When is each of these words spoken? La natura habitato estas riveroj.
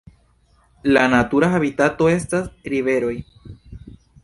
La 0.95 1.03
natura 1.15 1.51
habitato 1.59 2.09
estas 2.15 2.49
riveroj. 2.75 3.15